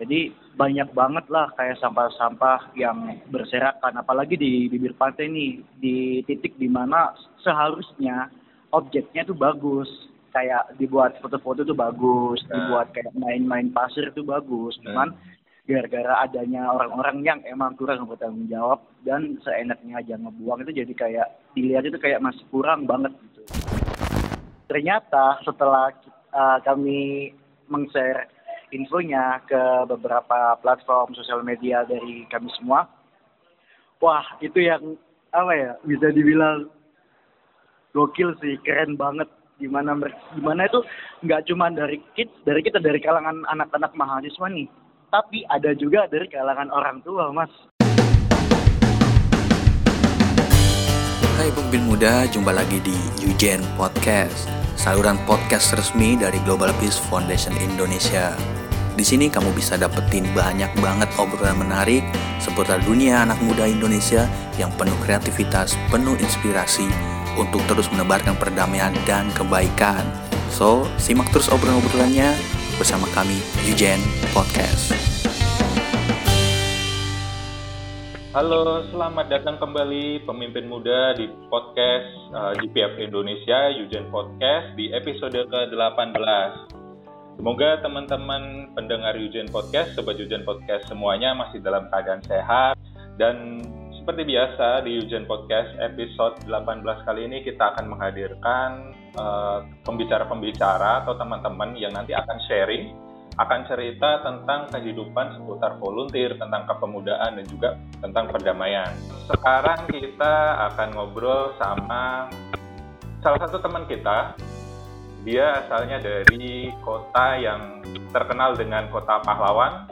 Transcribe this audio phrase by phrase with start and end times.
[0.00, 6.56] Jadi banyak banget lah kayak sampah-sampah yang berserakan, apalagi di bibir pantai nih, di titik
[6.56, 7.12] di mana
[7.44, 8.32] seharusnya
[8.72, 9.88] objeknya tuh bagus,
[10.32, 12.56] kayak dibuat foto-foto tuh bagus, Nah.
[12.56, 15.12] dibuat kayak main-main pasir tuh bagus, cuman
[15.68, 21.28] gara-gara adanya orang-orang yang emang kurang bertanggung jawab dan seenaknya aja ngebuang itu jadi kayak
[21.54, 23.44] dilihat itu kayak masih kurang banget gitu.
[24.66, 25.94] Ternyata setelah
[26.34, 27.30] uh, kami
[27.70, 28.26] meng-share
[28.70, 32.86] infonya ke beberapa platform sosial media dari kami semua,
[33.98, 34.94] wah itu yang
[35.34, 36.70] apa ya bisa dibilang
[37.90, 39.26] gokil sih, keren banget.
[39.60, 39.92] Gimana
[40.32, 40.80] gimana itu
[41.26, 44.70] nggak cuma dari kids, dari kita dari kalangan anak-anak mahasiswa nih,
[45.12, 47.52] tapi ada juga dari kalangan orang tua, Mas.
[51.36, 54.48] Hai pemimpin muda, jumpa lagi di Eugen Podcast,
[54.80, 58.59] saluran podcast resmi dari Global Peace Foundation Indonesia.
[58.98, 62.02] Di sini kamu bisa dapetin banyak banget obrolan menarik
[62.42, 64.26] seputar dunia anak muda Indonesia
[64.58, 66.90] yang penuh kreativitas, penuh inspirasi
[67.38, 70.02] untuk terus menebarkan perdamaian dan kebaikan.
[70.50, 72.34] So, simak terus obrolan-obrolannya
[72.82, 73.38] bersama kami
[73.70, 74.02] Eugen
[74.34, 74.90] Podcast.
[78.30, 85.34] Halo, selamat datang kembali pemimpin muda di podcast uh, GPF Indonesia, Eugen Podcast di episode
[85.34, 86.69] ke-18.
[87.40, 92.76] Semoga teman-teman pendengar Eugen Podcast, Sobat Eugen Podcast semuanya masih dalam keadaan sehat.
[93.16, 93.64] Dan
[93.96, 101.16] seperti biasa di Eugen Podcast episode 18 kali ini kita akan menghadirkan uh, pembicara-pembicara atau
[101.16, 102.92] teman-teman yang nanti akan sharing
[103.40, 107.72] akan cerita tentang kehidupan seputar volunteer, tentang kepemudaan dan juga
[108.04, 108.92] tentang perdamaian.
[109.24, 112.28] Sekarang kita akan ngobrol sama
[113.24, 114.36] salah satu teman kita.
[115.20, 119.84] Dia asalnya dari kota yang terkenal dengan kota pahlawan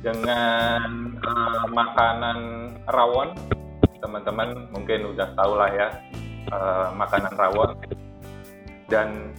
[0.00, 2.38] dengan uh, makanan
[2.88, 3.36] rawon.
[3.98, 5.88] Teman-teman mungkin udah tahu lah ya
[6.52, 7.76] uh, makanan rawon.
[8.88, 9.36] Dan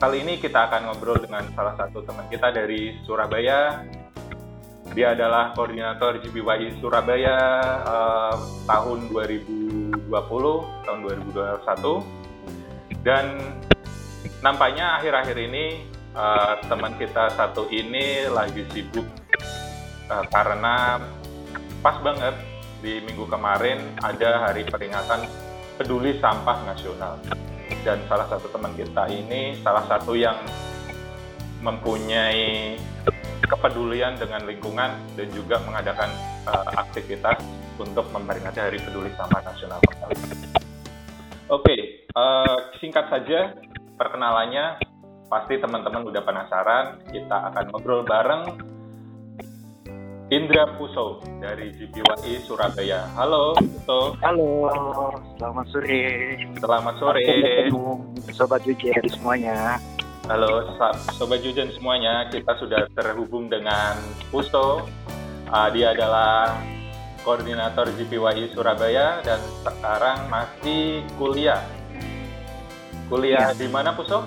[0.00, 3.84] Kali ini kita akan ngobrol dengan salah satu teman kita dari Surabaya.
[4.96, 7.36] Dia adalah koordinator GBYI Surabaya
[7.84, 10.08] eh, tahun 2020,
[10.88, 13.04] tahun 2021.
[13.04, 13.44] Dan
[14.40, 15.64] nampaknya akhir-akhir ini
[16.16, 19.06] eh, teman kita satu ini lagi sibuk
[20.08, 21.00] eh, karena
[21.80, 22.36] pas banget
[22.80, 25.28] di minggu kemarin ada hari peringatan
[25.76, 27.20] peduli sampah nasional
[27.84, 30.36] dan salah satu teman kita ini salah satu yang
[31.60, 32.76] mempunyai
[33.44, 36.08] kepedulian dengan lingkungan dan juga mengadakan
[36.48, 37.40] uh, aktivitas
[37.80, 39.80] untuk memperingati Hari Peduli Sampah Nasional.
[41.50, 43.50] Oke, uh, singkat saja
[44.00, 44.80] perkenalannya.
[45.28, 47.04] Pasti teman-teman udah penasaran.
[47.12, 48.56] Kita akan ngobrol bareng
[50.32, 53.04] Indra Puso dari GPWI Surabaya.
[53.12, 54.16] Halo, Puso.
[54.24, 54.72] Halo,
[55.36, 56.00] selamat sore.
[56.56, 57.26] Selamat sore.
[58.32, 59.76] Sobat UJR semuanya.
[60.30, 60.62] Halo
[61.18, 63.98] Sobat Jujen semuanya, kita sudah terhubung dengan
[64.30, 64.86] Pusto.
[65.50, 66.54] Uh, dia adalah
[67.26, 71.58] koordinator GPWI Surabaya dan sekarang masih kuliah.
[73.10, 73.58] Kuliah Ya.
[73.58, 74.22] di mana Pusto?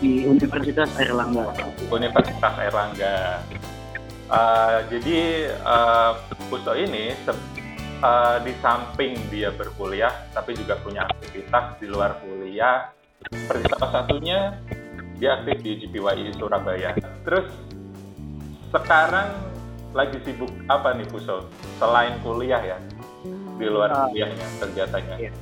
[0.00, 1.48] Di Universitas Airlangga.
[1.88, 3.40] Universitas Airlangga.
[4.30, 6.12] Uh, jadi uh,
[6.46, 7.16] Pusto ini
[8.00, 12.92] uh, di samping dia berkuliah, tapi juga punya aktivitas di luar kuliah.
[13.26, 14.38] Seperti salah satunya
[15.16, 16.92] dia aktif di GPWI Surabaya.
[17.24, 17.48] Terus
[18.70, 19.28] sekarang
[19.92, 21.50] lagi sibuk apa nih Puso?
[21.76, 22.78] Selain kuliah ya,
[23.58, 24.06] di luar Ah.
[24.08, 25.16] kuliahnya kegiatannya.
[25.18, 25.32] Iya.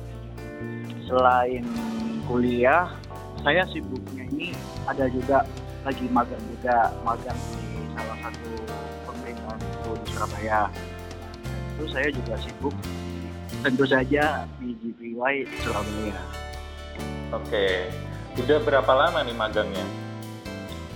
[1.07, 1.63] Selain
[2.29, 2.85] kuliah,
[3.41, 4.53] saya sibuknya ini
[4.85, 5.41] ada juga
[5.81, 8.51] lagi magang juga, magang di salah satu
[9.09, 10.61] pemerintahan itu di Surabaya.
[11.73, 12.75] Itu saya juga sibuk
[13.65, 16.21] tentu saja di GPY Surabaya.
[17.33, 17.89] Oke,
[18.37, 19.85] udah berapa lama nih magangnya?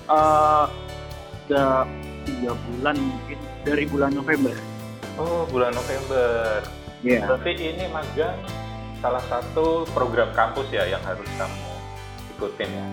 [0.06, 0.66] Eh,
[1.50, 1.90] udah
[2.30, 4.54] tiga bulan mungkin dari bulan November.
[5.18, 6.62] Oh, bulan November.
[7.02, 7.26] Iya.
[7.26, 8.38] Berarti ini magang
[9.04, 11.60] salah satu program kampus ya yang harus kamu
[12.40, 12.88] ikutin ya.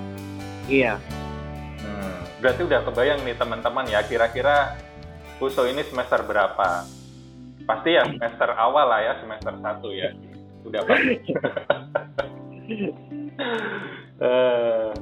[0.66, 0.94] Iya.
[1.86, 4.74] Hmm, berarti udah kebayang nih teman-teman ya kira-kira
[5.38, 6.84] Puso ini semester berapa?
[7.64, 10.10] Pasti ya semester awal lah ya, semester 1 ya.
[10.66, 11.14] Udah pasti.
[14.20, 14.92] Eh,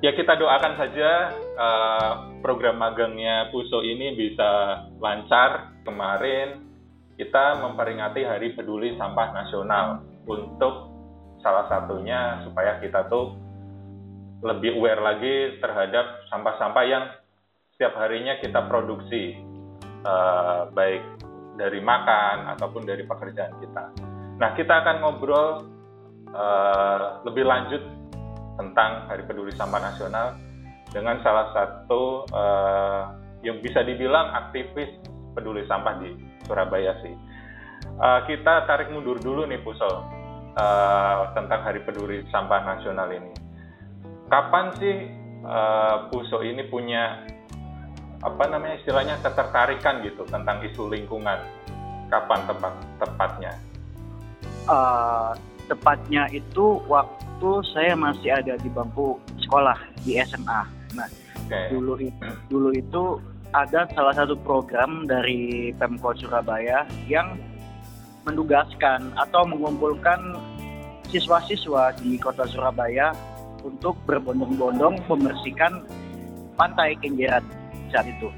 [0.00, 5.76] ya kita doakan saja eh, program magangnya Puso ini bisa lancar.
[5.84, 6.64] Kemarin
[7.20, 10.92] kita memperingati Hari Peduli Sampah Nasional untuk
[11.40, 13.34] salah satunya supaya kita tuh
[14.44, 17.04] lebih aware lagi terhadap sampah-sampah yang
[17.74, 19.38] setiap harinya kita produksi
[20.06, 21.02] uh, baik
[21.58, 23.84] dari makan ataupun dari pekerjaan kita.
[24.38, 25.66] Nah, kita akan ngobrol
[26.30, 27.82] uh, lebih lanjut
[28.58, 30.38] tentang Hari Peduli Sampah Nasional
[30.94, 33.02] dengan salah satu uh,
[33.42, 34.90] yang bisa dibilang aktivis
[35.34, 36.14] peduli sampah di
[36.46, 37.14] Surabaya sih.
[37.98, 40.17] Uh, kita tarik mundur dulu nih Pusol
[40.58, 43.32] uh, tentang Hari Peduli Sampah Nasional ini.
[44.28, 45.08] Kapan sih
[45.46, 47.24] uh, Puso ini punya
[48.18, 51.38] apa namanya istilahnya ketertarikan gitu tentang isu lingkungan?
[52.10, 53.52] Kapan tepat tepatnya?
[54.68, 55.32] Uh,
[55.70, 59.16] tepatnya itu waktu saya masih ada di bangku
[59.46, 60.60] sekolah di SMA.
[60.96, 61.08] Nah,
[61.46, 61.72] okay.
[61.72, 63.04] dulu itu dulu itu
[63.52, 67.40] ada salah satu program dari Pemkot Surabaya yang
[68.28, 70.36] mendugaskan atau mengumpulkan
[71.08, 73.16] siswa-siswa di kota Surabaya
[73.64, 75.82] untuk berbondong-bondong membersihkan
[76.60, 77.40] pantai Kenjeran
[77.88, 78.28] saat itu.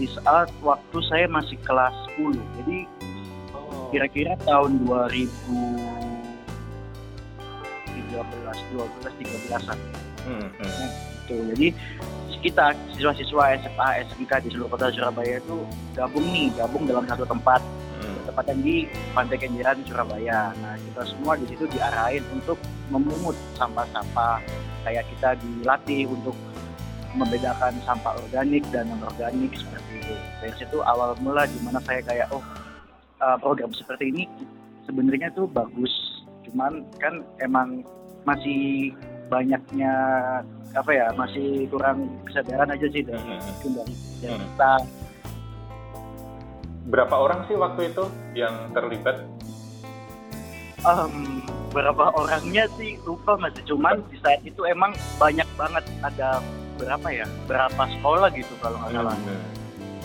[0.00, 2.78] Di saat waktu saya masih kelas 10, jadi
[3.92, 5.52] kira-kira tahun 2013,
[8.72, 9.78] 12, 13-an.
[10.24, 10.64] Hmm, hmm.
[10.64, 11.36] Nah, itu.
[11.52, 11.68] Jadi
[12.38, 15.66] kita siswa-siswa SMA, SMK di seluruh kota Surabaya itu
[15.98, 17.58] gabung nih, gabung dalam satu tempat
[18.28, 18.84] bertepatan di
[19.16, 20.52] Pantai Kenjeran Surabaya.
[20.60, 22.60] Nah kita semua di situ diarahin untuk
[22.92, 24.44] memungut sampah-sampah
[24.84, 26.36] kayak kita dilatih untuk
[27.16, 30.14] membedakan sampah organik dan non organik seperti itu.
[30.44, 32.44] Dari situ awal mula di mana saya kayak oh
[33.24, 34.28] uh, program seperti ini
[34.84, 35.90] sebenarnya tuh bagus,
[36.44, 37.80] cuman kan emang
[38.28, 38.92] masih
[39.32, 39.92] banyaknya
[40.76, 43.72] apa ya masih kurang kesadaran aja sih dari hmm.
[44.20, 44.72] dari, kita
[46.88, 49.22] berapa orang sih waktu itu yang terlibat?
[50.88, 52.96] Um, berapa orangnya sih?
[53.04, 55.84] Lupa masih cuman di saat itu emang banyak banget.
[56.00, 56.40] Ada
[56.80, 57.26] berapa ya?
[57.44, 59.14] Berapa sekolah gitu kalau nggak salah.
[59.14, 59.44] Hmm.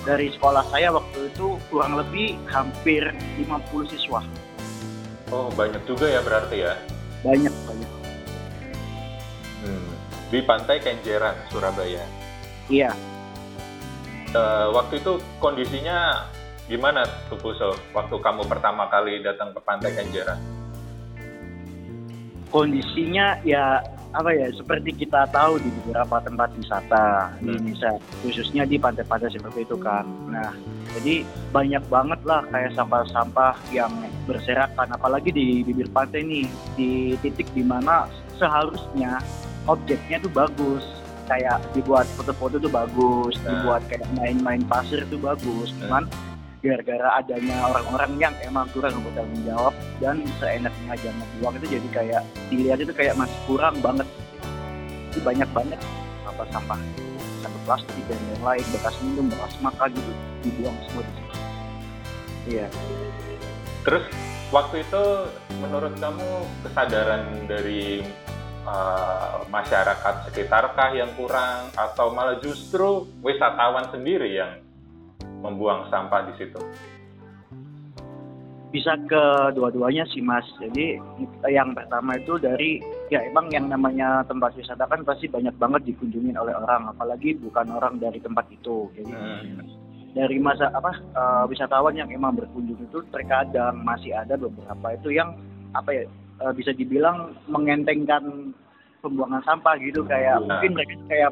[0.03, 3.07] dari sekolah saya waktu itu kurang lebih hampir
[3.39, 4.19] 50 siswa.
[5.31, 6.75] Oh banyak juga ya berarti ya?
[7.23, 7.91] Banyak banyak.
[9.63, 9.91] Hmm.
[10.27, 12.03] di pantai Kenjeran Surabaya.
[12.67, 12.91] Iya.
[14.35, 16.27] Uh, waktu itu kondisinya
[16.73, 20.41] Gimana tuh Puso waktu kamu pertama kali datang ke Pantai Kenjeran?
[22.49, 23.77] Kondisinya ya
[24.09, 27.57] apa ya seperti kita tahu di beberapa tempat wisata di hmm.
[27.61, 27.93] Indonesia
[28.25, 30.01] khususnya di pantai-pantai seperti itu kan.
[30.33, 30.49] Nah
[30.97, 31.21] jadi
[31.53, 33.93] banyak banget lah kayak sampah-sampah yang
[34.25, 38.09] berserakan apalagi di bibir pantai nih di titik di mana
[38.41, 39.21] seharusnya
[39.69, 40.81] objeknya tuh bagus
[41.29, 43.61] kayak dibuat foto-foto tuh bagus, nah.
[43.61, 45.87] dibuat kayak main-main pasir tuh bagus, nah.
[45.87, 46.03] cuman
[46.63, 52.21] gara-gara adanya orang-orang yang emang kurang bertanggung jawab dan seenaknya aja ngebuang itu jadi kayak
[52.47, 54.07] dilihat itu kayak masih kurang banget.
[55.11, 55.79] Itu banyak banget
[56.23, 56.79] sampah-sampah.
[57.43, 60.11] Sampah plastik dan lain-lain bekas minum bekas makan gitu
[60.47, 61.23] dibuang semua di
[62.55, 62.67] iya.
[63.83, 64.07] Terus
[64.55, 65.03] waktu itu
[65.59, 66.29] menurut kamu
[66.63, 68.07] kesadaran dari
[68.63, 71.67] uh, masyarakat sekitarkah yang kurang?
[71.75, 74.62] Atau malah justru wisatawan sendiri yang
[75.43, 76.59] membuang sampah di situ?
[78.73, 80.47] Bisa ke dua-duanya sih mas.
[80.57, 80.97] Jadi
[81.45, 82.81] yang pertama itu dari
[83.13, 87.69] ya emang yang namanya tempat wisata kan pasti banyak banget dikunjungi oleh orang, apalagi bukan
[87.69, 88.89] orang dari tempat itu.
[88.97, 89.61] Jadi hmm.
[90.17, 95.37] dari masa apa uh, wisatawan yang emang berkunjung itu terkadang masih ada beberapa itu yang
[95.77, 96.03] apa ya
[96.41, 98.53] uh, bisa dibilang mengentengkan
[99.05, 100.57] pembuangan sampah gitu kayak nah.
[100.57, 101.29] mungkin mereka kayak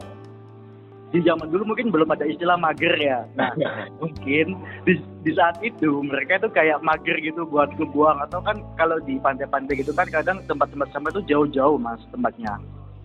[1.11, 3.27] di zaman dulu mungkin belum ada istilah mager ya.
[3.35, 3.51] Nah,
[4.01, 4.55] mungkin
[4.87, 4.95] di,
[5.27, 9.83] di saat itu mereka itu kayak mager gitu buat ngebuang atau kan kalau di pantai-pantai
[9.83, 12.55] gitu kan kadang tempat-tempat sampah itu jauh-jauh mas tempatnya.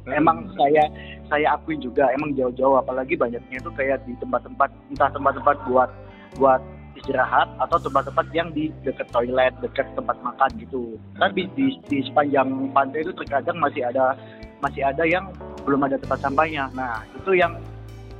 [0.07, 0.23] Hmm.
[0.23, 0.87] Emang saya
[1.27, 5.91] saya akui juga emang jauh-jauh apalagi banyaknya itu kayak di tempat-tempat entah tempat-tempat buat
[6.39, 6.63] buat
[6.97, 10.97] istirahat atau tempat-tempat yang di dekat toilet, dekat tempat makan gitu.
[11.19, 14.17] Tapi di, di sepanjang pantai itu terkadang masih ada
[14.65, 15.29] masih ada yang
[15.69, 16.73] belum ada tempat sampahnya.
[16.73, 17.53] Nah, itu yang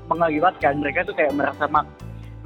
[0.09, 0.79] mengakibatkan.
[0.81, 1.87] Mereka tuh kayak merasa mak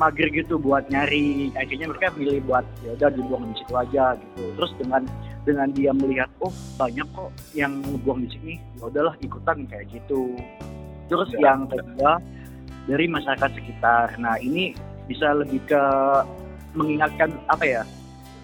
[0.01, 1.53] mager gitu buat nyari.
[1.53, 4.43] Akhirnya mereka milih buat ya udah dibuang di situ aja gitu.
[4.57, 5.03] Terus dengan
[5.45, 8.55] dengan dia melihat oh banyak kok yang ngebuang di sini.
[8.81, 10.35] Ya udahlah ikutan kayak gitu.
[11.13, 11.53] Terus ya.
[11.53, 12.17] yang kedua
[12.89, 14.17] dari masyarakat sekitar.
[14.17, 14.73] Nah ini
[15.05, 15.83] bisa lebih ke
[16.71, 17.83] mengingatkan apa ya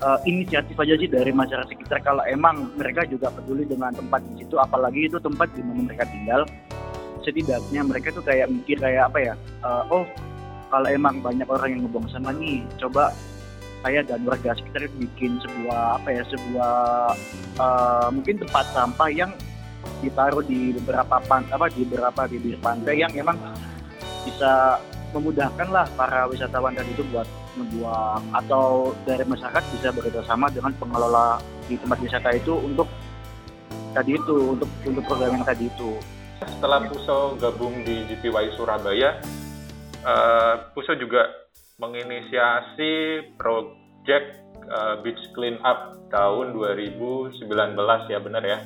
[0.03, 2.05] uh, inisiatif aja sih dari masyarakat sekitar.
[2.05, 6.05] Kalau emang mereka juga peduli dengan tempat di situ apalagi itu tempat di mana mereka
[6.11, 6.43] tinggal
[7.27, 9.35] setidaknya mereka tuh kayak mikir kayak apa ya
[9.67, 10.07] uh, oh
[10.71, 13.11] kalau emang banyak orang yang ngebuang sampah nih coba
[13.83, 16.75] saya dan warga sekitar bikin sebuah apa ya sebuah
[17.59, 19.31] uh, mungkin tempat sampah yang
[20.03, 23.39] ditaruh di beberapa pan apa di beberapa bibir pantai yang emang
[24.27, 24.83] bisa
[25.15, 30.75] memudahkan lah para wisatawan tadi itu buat membuang atau dari masyarakat bisa bekerja sama dengan
[30.77, 31.41] pengelola
[31.71, 32.91] di tempat wisata itu untuk
[33.97, 35.97] tadi itu untuk untuk program yang tadi itu.
[36.41, 39.21] Setelah Puso gabung di GPY Surabaya,
[40.05, 41.29] uh, Puso juga
[41.81, 47.41] menginisiasi project uh, Beach Clean Up tahun 2019
[48.13, 48.59] ya benar ya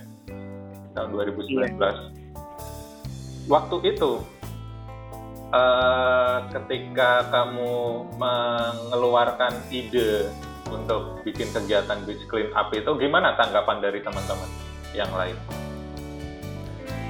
[0.95, 1.79] tahun 2019.
[1.79, 1.91] Iya.
[3.49, 4.23] Waktu itu
[5.51, 10.31] uh, ketika kamu mengeluarkan ide
[10.71, 14.51] untuk bikin kegiatan beach clean up itu gimana tanggapan dari teman-teman
[14.95, 15.35] yang lain?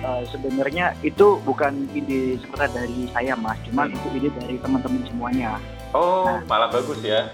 [0.01, 3.97] Uh, sebenarnya itu bukan ide sebenarnya dari saya mas, cuman hmm.
[4.01, 5.61] itu ide dari teman-teman semuanya.
[5.93, 7.29] Oh, nah, malah bagus ya?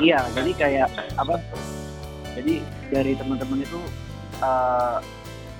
[0.00, 0.88] Iya, jadi kayak
[1.20, 1.36] apa?
[2.32, 3.76] Jadi dari teman-teman itu
[4.40, 5.04] uh,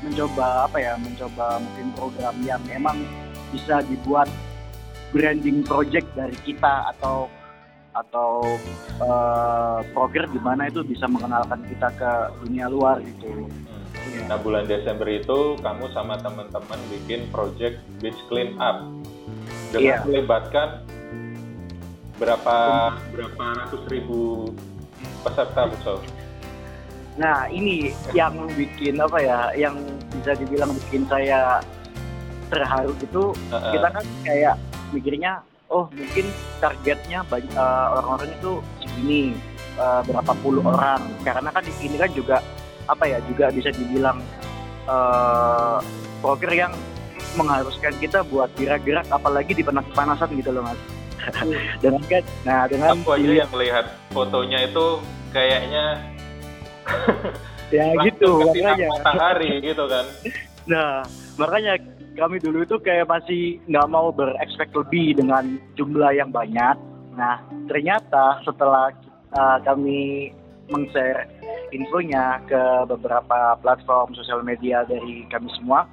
[0.00, 0.96] mencoba apa ya?
[0.96, 2.96] Mencoba mungkin program yang memang
[3.52, 4.32] bisa dibuat
[5.12, 7.28] branding project dari kita atau
[7.92, 8.46] atau
[9.02, 13.50] uh, program di mana itu bisa mengenalkan kita ke dunia luar gitu.
[14.08, 14.24] Ya.
[14.28, 18.88] Nah bulan Desember itu kamu sama teman-teman bikin project beach clean up
[19.72, 20.04] dengan yeah.
[20.04, 20.68] melibatkan
[22.18, 22.56] berapa
[23.14, 24.50] berapa ratus ribu
[25.22, 26.00] peserta besok.
[27.18, 29.76] Nah ini yang bikin apa ya, yang
[30.14, 31.62] bisa dibilang bikin saya
[32.48, 33.72] terharu itu uh -uh.
[33.76, 34.54] kita kan kayak
[34.90, 35.32] mikirnya
[35.68, 36.26] oh mungkin
[36.64, 39.36] targetnya banyak uh, orang-orang itu segini
[39.76, 42.40] uh, berapa puluh orang karena kan di sini kan juga
[42.88, 44.18] apa ya juga bisa dibilang
[44.88, 45.78] uh,
[46.24, 46.72] poker yang
[47.36, 50.80] mengharuskan kita buat gerak-gerak apalagi di panas-panasan gitu loh mas
[51.44, 51.60] iya.
[51.84, 54.86] dengan kan nah dengan aku aja yang melihat fotonya itu
[55.30, 55.86] kayaknya
[57.76, 60.04] ya gitu makanya matahari gitu kan
[60.72, 61.04] nah
[61.36, 61.76] makanya
[62.18, 66.74] kami dulu itu kayak masih nggak mau berekspek lebih dengan jumlah yang banyak.
[67.14, 67.38] Nah,
[67.70, 68.90] ternyata setelah
[69.38, 70.34] uh, kami
[70.66, 71.30] meng-share
[71.74, 75.86] infonya ke beberapa platform sosial media dari kami semua,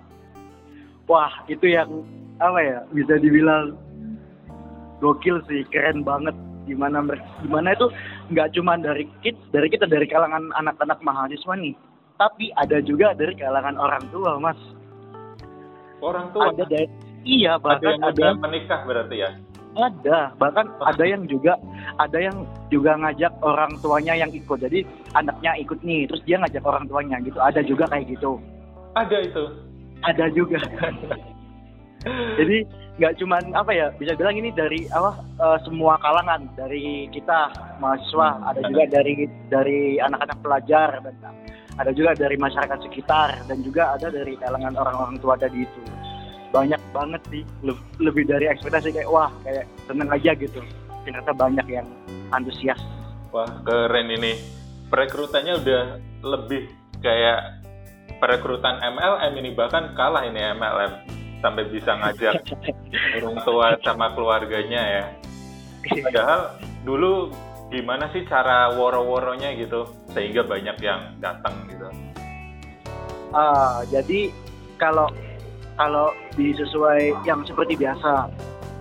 [1.09, 2.03] wah itu yang
[2.39, 3.75] apa ya bisa dibilang
[4.99, 6.35] gokil sih, keren banget.
[6.65, 7.05] Gimana
[7.45, 7.93] gimana itu
[8.33, 11.77] nggak cuma dari kids, dari kita dari kalangan anak-anak mahasiswa nih,
[12.17, 14.57] tapi ada juga dari kalangan orang tua, mas.
[16.01, 16.49] Orang tua?
[16.49, 16.89] Ada dari
[17.25, 19.29] iya bahkan ada yang ada menikah berarti ya
[19.75, 20.31] ada.
[20.39, 21.59] Bahkan ada yang juga
[21.99, 24.57] ada yang juga ngajak orang tuanya yang ikut.
[24.59, 27.37] Jadi anaknya ikut nih terus dia ngajak orang tuanya gitu.
[27.39, 28.39] Ada juga kayak gitu.
[28.95, 29.43] Ada itu.
[30.03, 30.59] Ada juga.
[32.39, 32.57] Jadi
[32.95, 36.47] nggak cuman apa ya bisa bilang ini dari apa uh, semua kalangan.
[36.55, 37.51] Dari kita
[37.83, 38.49] mahasiswa hmm.
[38.49, 39.13] ada juga dari
[39.51, 41.15] dari anak-anak pelajar dan
[41.75, 45.81] ada juga dari masyarakat sekitar dan juga ada dari kalangan orang-orang tua tadi itu
[46.49, 47.43] banyak banget sih.
[48.01, 50.59] Lebih dari ekspektasi kayak wah kayak seneng aja gitu.
[51.05, 51.87] Ternyata banyak yang
[52.33, 52.79] antusias.
[53.33, 54.37] Wah keren ini.
[54.85, 55.83] Perekrutannya udah
[56.21, 56.69] lebih
[57.01, 57.65] kayak
[58.21, 60.91] perekrutan MLM ini bahkan kalah ini MLM
[61.43, 62.41] sampai bisa ngajak
[63.21, 65.05] orang tua sama keluarganya ya.
[65.85, 67.29] Padahal dulu
[67.69, 71.85] gimana sih cara woro-woronya gitu sehingga banyak yang datang gitu.
[73.35, 74.31] Uh, jadi
[74.79, 75.11] kalau
[75.75, 78.31] kalau di sesuai yang seperti biasa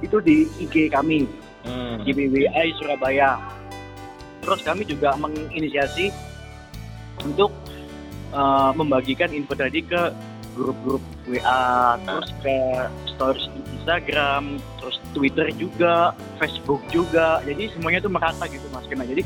[0.03, 1.27] itu di IG kami
[1.67, 2.03] hmm.
[2.07, 3.39] GBWI Surabaya.
[4.45, 6.13] Terus kami juga menginisiasi
[7.25, 7.51] untuk
[8.35, 10.13] uh, membagikan info tadi ke
[10.55, 12.57] grup-grup WA terus ke
[13.17, 13.49] stories
[13.81, 17.41] Instagram terus Twitter juga Facebook juga.
[17.43, 19.09] Jadi semuanya itu merata gitu mas Kena.
[19.09, 19.25] Jadi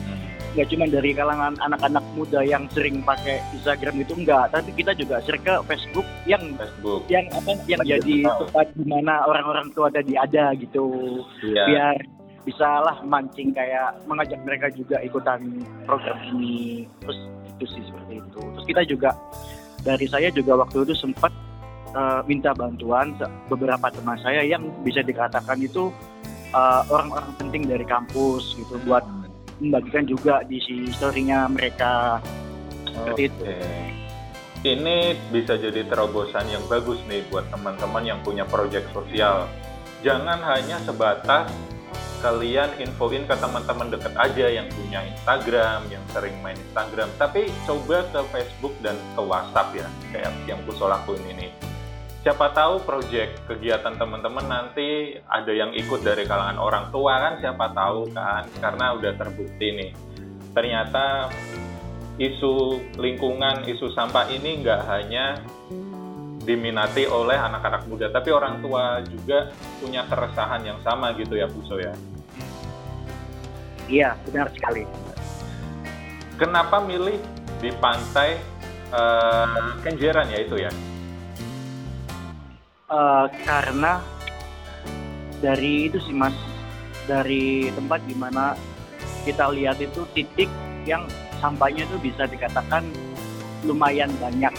[0.57, 5.21] nggak cuma dari kalangan anak-anak muda yang sering pakai Instagram itu enggak tapi kita juga
[5.23, 7.05] share ke Facebook yang Facebook.
[7.13, 10.87] yang apa yang Lagi jadi tempat di mana orang-orang tua tadi ada gitu.
[11.45, 11.65] Iya.
[11.69, 11.97] biar
[12.49, 16.89] bisa lah mancing kayak mengajak mereka juga ikutan program ini.
[17.05, 18.41] Terus itu sih seperti itu.
[18.41, 19.11] Terus kita juga
[19.85, 21.31] dari saya juga waktu itu sempat
[21.93, 23.15] uh, minta bantuan
[23.53, 25.93] beberapa teman saya yang bisa dikatakan itu
[26.57, 29.05] uh, orang-orang penting dari kampus gitu buat
[29.59, 30.59] membagikan juga di
[30.95, 32.23] story-nya mereka
[32.87, 33.43] seperti itu.
[34.59, 39.47] Ini bisa jadi terobosan yang bagus nih buat teman-teman yang punya proyek sosial.
[40.03, 41.51] Jangan hanya sebatas
[42.19, 48.03] kalian infoin ke teman-teman deket aja yang punya Instagram, yang sering main Instagram, tapi coba
[48.11, 51.55] ke Facebook dan ke WhatsApp ya, kayak yang lakuin ini.
[52.29, 57.73] Siapa tahu project kegiatan teman-teman nanti ada yang ikut dari kalangan orang tua kan, siapa
[57.73, 59.91] tahu kan, karena udah terbukti nih.
[60.53, 61.33] Ternyata
[62.21, 65.41] isu lingkungan, isu sampah ini nggak hanya
[66.45, 69.49] diminati oleh anak-anak muda, tapi orang tua juga
[69.81, 71.97] punya keresahan yang sama gitu ya, Puso ya.
[73.89, 74.85] Iya, benar sekali.
[76.37, 77.17] Kenapa milih
[77.65, 78.37] di pantai
[78.93, 80.69] uh, Kenjeran ya itu ya?
[82.89, 84.01] Uh, karena
[85.45, 86.33] dari itu sih mas,
[87.05, 88.57] dari tempat di mana
[89.29, 90.49] kita lihat itu titik
[90.89, 91.05] yang
[91.37, 92.89] sampahnya itu bisa dikatakan
[93.69, 94.51] lumayan banyak.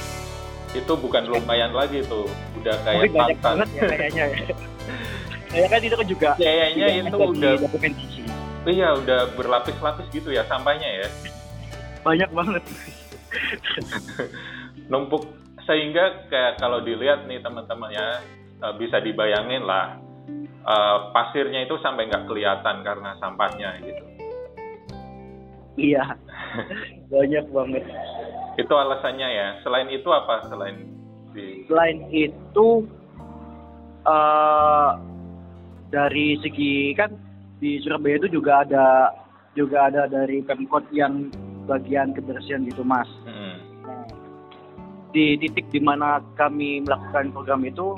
[0.78, 2.30] Itu bukan lumayan lagi tuh
[2.62, 4.38] udah kayak Mungkin banyak banget ya kayaknya ya.
[5.74, 8.22] Kan itu kan juga kayaknya itu udah dokumentasi
[8.70, 11.08] iya udah berlapis-lapis gitu ya sampahnya ya.
[12.06, 12.64] Banyak banget.
[14.92, 15.26] Numpuk
[15.70, 18.08] sehingga kayak kalau dilihat nih teman-teman ya
[18.66, 20.02] eh, bisa dibayangin lah
[20.66, 24.04] uh, pasirnya itu sampai nggak kelihatan karena sampahnya gitu
[25.78, 26.18] iya
[27.14, 27.86] banyak banget
[28.60, 29.48] itu alasannya ya.
[29.64, 30.92] Selain itu apa selain
[31.32, 31.64] di...
[31.72, 32.84] Selain itu
[34.04, 35.00] uh,
[35.88, 37.16] dari segi kan
[37.64, 38.88] di Surabaya itu juga ada
[39.56, 41.32] juga ada dari Pemkot yang
[41.72, 43.08] bagian kebersihan gitu Mas.
[43.24, 43.49] Hmm.
[45.10, 47.98] Di titik di mana kami melakukan program itu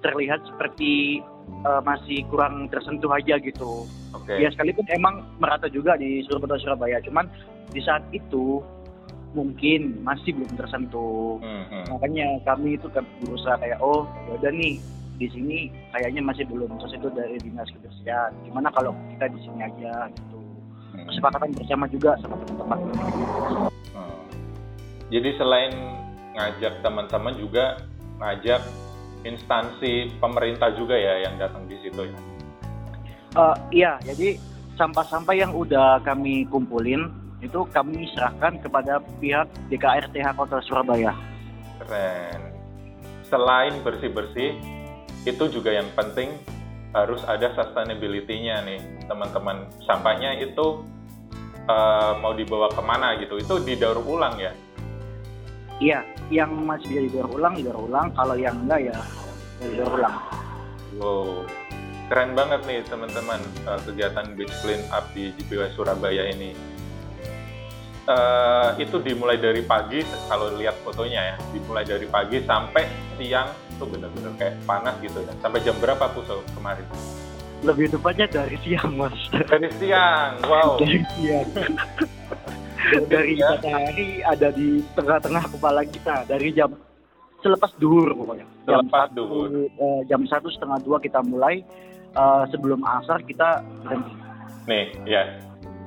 [0.00, 1.20] terlihat seperti
[1.64, 3.88] uh, masih kurang tersentuh aja gitu.
[4.22, 4.44] Okay.
[4.44, 7.28] Ya sekalipun emang merata juga di seluruh kota Surabaya, cuman
[7.72, 8.60] di saat itu
[9.34, 11.42] mungkin masih belum tersentuh.
[11.42, 11.84] Hmm, hmm.
[11.98, 14.78] Makanya kami itu kan berusaha kayak oh ya udah nih
[15.14, 15.58] di sini
[15.90, 18.30] kayaknya masih belum tersentuh dari dinas kebersihan.
[18.46, 20.38] Gimana kalau kita di sini aja gitu.
[20.94, 21.06] Hmm.
[21.10, 22.78] Kesepakatan bersama juga sama teman-teman.
[23.92, 24.18] Hmm.
[25.10, 25.72] Jadi selain
[26.34, 27.80] ngajak teman-teman juga
[28.18, 28.60] ngajak
[29.24, 32.18] instansi pemerintah juga ya yang datang di situ ya.
[33.34, 34.38] Uh, iya, jadi
[34.78, 37.10] sampah-sampah yang udah kami kumpulin
[37.42, 41.12] itu kami serahkan kepada pihak DKRTH Kota Surabaya.
[41.82, 42.54] Keren.
[43.26, 44.54] Selain bersih-bersih,
[45.26, 46.30] itu juga yang penting
[46.94, 49.66] harus ada sustainability-nya nih, teman-teman.
[49.82, 50.86] Sampahnya itu
[51.66, 54.54] uh, mau dibawa ke mana gitu, itu didaur ulang ya?
[55.82, 58.06] Iya, yang masih bisa didaur ulang, didaur ulang.
[58.14, 58.98] Kalau yang enggak ya
[59.58, 60.16] didaur ulang.
[60.94, 61.42] Wow,
[62.06, 66.54] keren banget nih teman-teman uh, kegiatan Beach Clean Up di JPW Surabaya ini.
[68.04, 72.84] Uh, itu dimulai dari pagi kalau lihat fotonya ya dimulai dari pagi sampai
[73.16, 75.32] siang itu benar-benar kayak panas gitu ya.
[75.42, 76.84] Sampai jam berapa puso kemarin?
[77.64, 79.16] Lebih tepatnya dari siang mas.
[79.32, 80.76] Dari siang wow.
[80.78, 81.48] Dari siang
[83.12, 86.72] dari matahari ada di tengah-tengah kepala kita dari jam
[87.44, 88.46] selepas duhur pokoknya.
[88.64, 89.24] Jam satu
[89.76, 91.60] uh, jam satu setengah dua kita mulai
[92.16, 94.12] uh, sebelum asar kita berhenti.
[94.64, 95.22] Nih ya.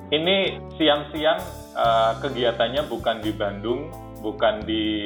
[0.08, 1.40] Ini siang-siang
[1.76, 3.92] uh, kegiatannya bukan di Bandung,
[4.24, 5.04] bukan di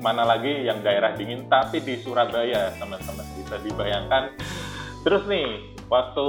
[0.00, 3.28] mana lagi yang daerah dingin, tapi di Surabaya, teman-teman.
[3.38, 4.32] Bisa dibayangkan.
[5.04, 6.28] Terus nih, waktu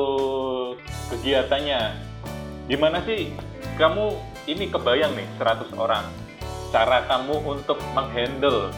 [1.16, 1.82] kegiatannya,
[2.68, 3.32] gimana sih?
[3.80, 6.04] Kamu ini kebayang nih 100 orang,
[6.74, 8.74] cara kamu untuk menghandle,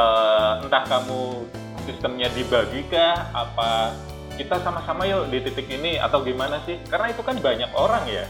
[0.00, 1.44] uh, entah kamu
[1.84, 3.92] sistemnya dibagi kah, apa
[4.40, 6.80] kita sama-sama yuk di titik ini atau gimana sih?
[6.88, 8.24] Karena itu kan banyak orang ya.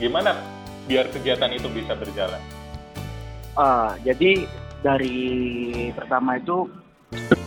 [0.00, 0.32] Gimana
[0.88, 2.40] biar kegiatan itu bisa berjalan?
[3.56, 4.48] Uh, jadi
[4.80, 5.18] dari
[5.92, 6.68] pertama itu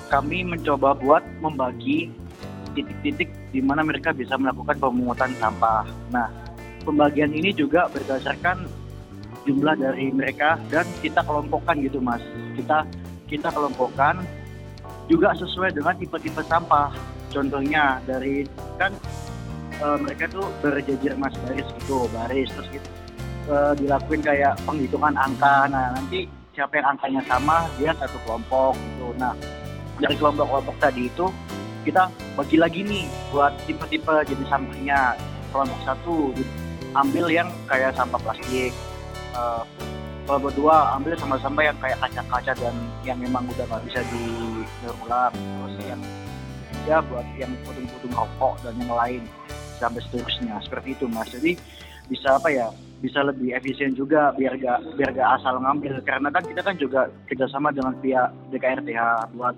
[0.10, 2.10] kami mencoba buat membagi
[2.74, 5.86] titik-titik di mana mereka bisa melakukan pemungutan sampah.
[6.14, 6.30] Nah,
[6.90, 8.66] pembagian ini juga berdasarkan
[9.46, 12.26] jumlah dari mereka dan kita kelompokkan gitu, Mas.
[12.58, 12.90] Kita
[13.30, 14.26] kita kelompokkan
[15.06, 16.90] juga sesuai dengan tipe-tipe sampah.
[17.30, 18.42] Contohnya dari
[18.82, 18.90] kan
[19.78, 22.90] e, mereka tuh berjejer mas baris gitu, baris terus gitu
[23.50, 25.68] uh, dilakuin kayak penghitungan angka.
[25.68, 29.08] Nah, nanti siapa yang angkanya sama, dia satu kelompok gitu.
[29.18, 29.34] Nah,
[30.00, 31.26] dari kelompok-kelompok tadi itu
[31.84, 35.18] kita bagi lagi nih buat tipe-tipe jenis sampahnya.
[35.50, 36.16] Kelompok satu
[36.96, 38.74] ambil yang kayak sampah plastik.
[39.36, 39.64] Uh,
[40.26, 45.34] kelompok dua ambil sampah-sampah yang kayak kaca-kaca dan yang memang udah nggak bisa diulang.
[45.34, 46.02] Terus yang
[46.86, 49.22] ya buat yang putung-putung rokok dan yang lain
[49.80, 51.56] sampai seterusnya seperti itu mas jadi
[52.12, 52.68] bisa apa ya
[53.00, 57.08] bisa lebih efisien juga biar gak biar gak asal ngambil karena kan kita kan juga
[57.32, 59.56] kerjasama dengan pihak DKRTH buat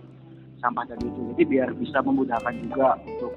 [0.61, 3.33] sampah tadi itu jadi biar bisa memudahkan juga untuk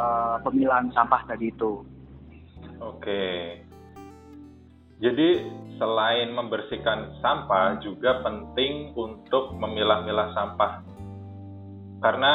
[0.00, 1.84] uh, pemilahan sampah tadi itu.
[2.80, 3.24] Oke.
[5.02, 5.28] Jadi
[5.76, 10.72] selain membersihkan sampah juga penting untuk memilah-milah sampah.
[12.00, 12.34] Karena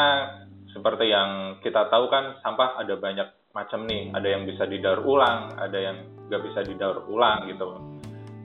[0.69, 5.57] seperti yang kita tahu kan sampah ada banyak macam nih ada yang bisa didaur ulang
[5.57, 5.97] ada yang
[6.29, 7.65] nggak bisa didaur ulang gitu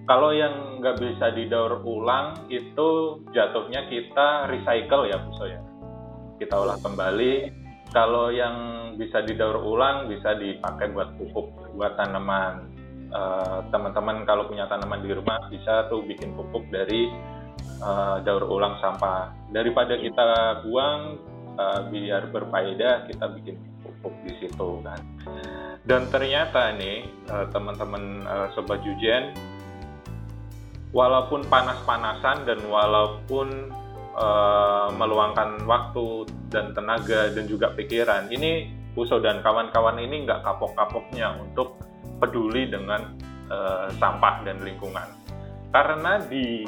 [0.04, 5.60] kalau yang nggak bisa didaur ulang itu jatuhnya kita recycle ya Puso ya.
[6.36, 7.63] Kita olah kembali.
[7.94, 12.74] Kalau yang bisa didaur ulang bisa dipakai buat pupuk buat tanaman.
[13.14, 17.06] Uh, teman-teman kalau punya tanaman di rumah bisa tuh bikin pupuk dari
[17.78, 19.30] uh, daur ulang sampah.
[19.54, 21.22] Daripada kita buang
[21.54, 24.98] uh, biar berfaedah kita bikin pupuk di situ kan.
[25.86, 29.30] Dan ternyata nih uh, teman-teman uh, sobat Jujen
[30.90, 33.70] walaupun panas-panasan dan walaupun
[34.14, 41.34] uh, meluangkan waktu dan tenaga dan juga pikiran, ini Puso dan kawan-kawan ini nggak kapok-kapoknya
[41.42, 41.82] untuk
[42.22, 43.18] peduli dengan
[43.50, 45.10] uh, sampah dan lingkungan.
[45.74, 46.62] Karena di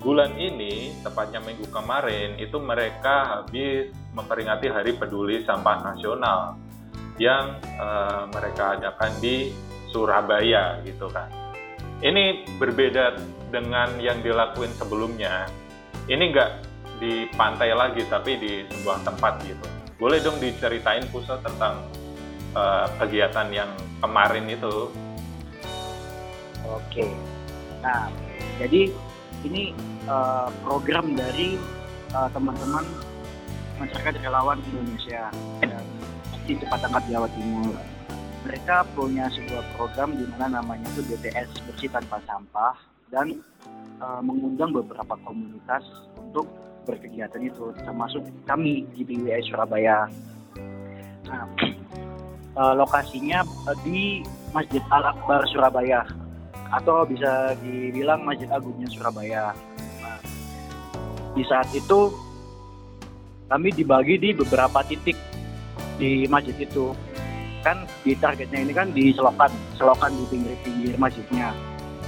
[0.00, 6.56] bulan ini, tepatnya minggu kemarin, itu mereka habis memperingati Hari Peduli Sampah Nasional
[7.20, 9.52] yang uh, mereka adakan di
[9.92, 11.28] Surabaya gitu kan.
[12.00, 13.20] Ini berbeda
[13.52, 15.44] dengan yang dilakuin sebelumnya.
[16.08, 16.69] Ini nggak
[17.00, 19.64] di pantai lagi, tapi di sebuah tempat gitu.
[19.96, 21.80] Boleh dong diceritain pusat tentang
[22.52, 23.70] uh, kegiatan yang
[24.04, 24.92] kemarin itu?
[26.68, 27.08] Oke.
[27.80, 28.12] Nah,
[28.60, 28.92] jadi
[29.48, 29.72] ini
[30.04, 31.56] uh, program dari
[32.12, 32.84] uh, teman-teman
[33.80, 35.32] masyarakat relawan Indonesia
[35.64, 35.84] dan
[36.44, 37.72] di Cepat Angkat Jawa Timur
[38.44, 42.74] mereka punya sebuah program di mana namanya itu BTS bersih tanpa sampah
[43.12, 43.40] dan
[44.00, 45.84] uh, mengundang beberapa komunitas
[46.16, 46.48] untuk
[46.90, 50.10] berkegiatan itu termasuk kami di PWI Surabaya.
[51.30, 51.46] Nah,
[52.58, 53.46] uh, lokasinya
[53.86, 56.02] di Masjid Al Akbar Surabaya
[56.74, 59.54] atau bisa dibilang Masjid Agungnya Surabaya.
[60.02, 60.18] Nah,
[61.38, 62.10] di saat itu
[63.50, 65.18] kami dibagi di beberapa titik
[65.98, 66.94] di masjid itu
[67.60, 71.52] kan di targetnya ini kan di selokan selokan di pinggir-pinggir masjidnya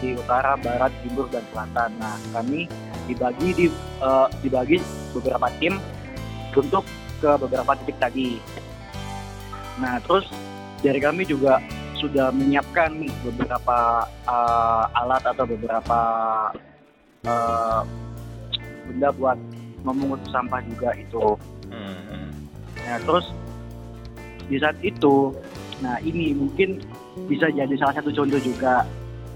[0.01, 1.91] di utara, barat, timur dan selatan.
[2.01, 2.67] Nah kami
[3.13, 3.67] dibagi di
[4.01, 4.81] uh, dibagi
[5.13, 5.77] beberapa tim
[6.57, 6.85] untuk
[7.21, 8.41] ke beberapa titik tadi.
[9.79, 10.25] Nah terus
[10.81, 11.61] dari kami juga
[12.01, 16.01] sudah menyiapkan nih beberapa uh, alat atau beberapa
[17.29, 17.81] uh,
[18.91, 19.39] benda buat
[19.87, 21.39] memungut sampah juga itu.
[21.71, 22.33] Hmm.
[22.89, 23.31] Nah terus
[24.51, 25.31] di saat itu
[25.83, 26.79] nah ini mungkin
[27.27, 28.87] bisa jadi salah satu contoh juga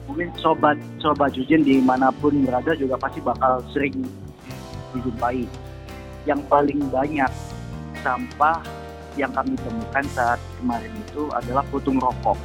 [0.07, 4.07] mungkin sobat sobat Jujin di mana pun berada juga pasti bakal sering
[4.95, 5.45] dijumpai
[6.27, 7.31] yang paling banyak
[8.03, 8.63] sampah
[9.19, 12.37] yang kami temukan saat kemarin itu adalah putung rokok.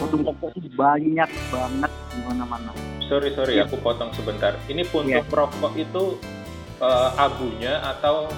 [0.00, 2.72] Putung rokok itu banyak banget di mana-mana.
[3.06, 3.68] Sorry sorry, ya.
[3.68, 4.56] aku potong sebentar.
[4.66, 5.22] Ini puntung ya.
[5.28, 6.16] rokok itu
[6.80, 8.32] uh, abunya atau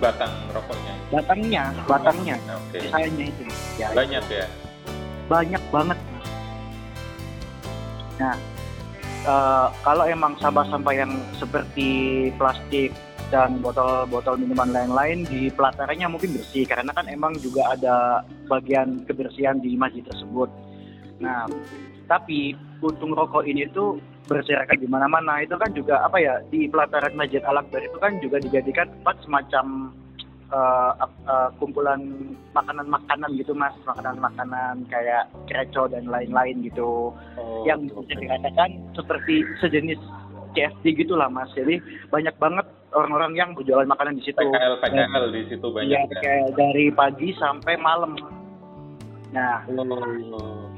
[0.00, 0.94] batang rokoknya?
[1.12, 2.36] Batangnya, batangnya.
[2.48, 2.80] Oke.
[2.80, 2.88] Okay.
[2.88, 3.42] Sayangnya itu.
[3.76, 4.34] Ya, Banyak itu.
[4.40, 4.46] ya?
[5.28, 5.98] Banyak banget.
[8.20, 8.36] Nah,
[9.24, 12.92] uh, kalau emang sampah-sampah yang seperti plastik
[13.32, 19.56] dan botol-botol minuman lain-lain di pelatarannya mungkin bersih karena kan emang juga ada bagian kebersihan
[19.62, 20.50] di masjid tersebut.
[21.22, 21.46] Nah,
[22.10, 27.14] tapi puntung rokok ini tuh berserakan di mana-mana itu kan juga apa ya di pelataran
[27.18, 29.94] Masjid Al Akbar itu kan juga dijadikan tempat semacam
[30.50, 30.92] uh,
[31.26, 32.00] uh, kumpulan
[32.52, 39.98] makanan-makanan gitu mas makanan-makanan kayak kreco dan lain-lain gitu oh, yang bisa dikatakan seperti sejenis
[40.54, 41.78] CFD gitulah mas jadi
[42.10, 46.36] banyak banget orang-orang yang berjualan makanan di situ PKL PKL di situ banyak ya, ya.
[46.54, 48.18] dari pagi sampai malam
[49.30, 49.86] nah oh.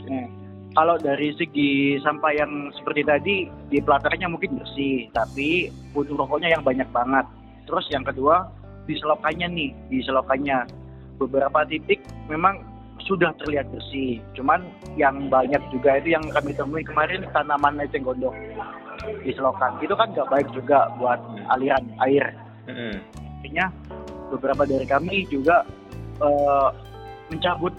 [0.05, 0.27] nah
[0.73, 3.37] kalau dari segi sampah yang seperti tadi
[3.69, 7.29] di pelatarannya mungkin bersih, tapi butuh rokoknya yang banyak banget.
[7.69, 8.49] Terus yang kedua
[8.87, 10.67] di selokannya nih, di selokannya
[11.19, 12.63] beberapa titik memang
[13.07, 14.23] sudah terlihat bersih.
[14.35, 14.63] Cuman
[14.95, 18.35] yang banyak juga itu yang kami temui kemarin tanaman eceng gondok
[19.27, 19.79] di selokan.
[19.83, 21.19] Itu kan nggak baik juga buat
[21.51, 22.31] aliran air.
[23.43, 23.67] Akhirnya
[24.31, 25.67] beberapa dari kami juga
[26.23, 26.71] uh,
[27.29, 27.75] mencabut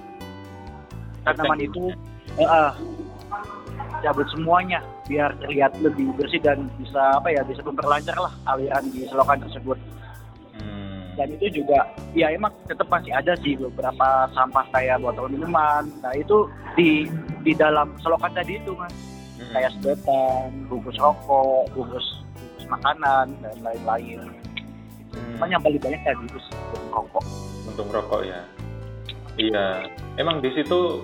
[1.23, 1.95] tanaman itu
[2.43, 2.75] uh,
[4.03, 9.07] cabut semuanya biar terlihat lebih bersih dan bisa apa ya bisa memperlancar lah aliran di
[9.07, 10.02] selokan tersebut hmm.
[11.13, 15.87] Dan itu juga ya emang tetap masih ada sih beberapa sampah kayak botol minuman.
[16.01, 17.07] Nah itu di
[17.41, 18.93] di dalam selokan tadi itu mas.
[19.33, 19.49] Hmm.
[19.49, 24.19] kayak sedotan bungkus rokok bungkus bungkus makanan dan lain-lain.
[25.13, 25.45] Hmm.
[25.45, 26.39] yang paling banyak tadi itu
[26.89, 27.25] rokok.
[27.69, 28.41] Untuk rokok ya.
[29.33, 29.89] Iya.
[30.17, 31.01] Emang di situ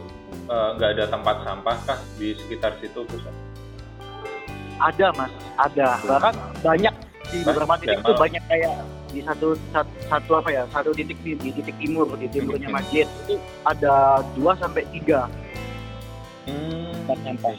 [0.50, 3.34] Eh, nggak uh, ada tempat sampah kah di sekitar situ pusat?
[4.82, 5.30] Ada mas,
[5.62, 6.02] ada.
[6.02, 6.34] Bahkan
[6.66, 6.94] banyak
[7.30, 11.34] di beberapa titik itu banyak kayak di satu, satu satu apa ya satu titik di,
[11.36, 15.26] di titik timur di timurnya masjid itu ada dua sampai tiga.
[16.50, 16.94] Hmm.
[17.10, 17.58] sampah.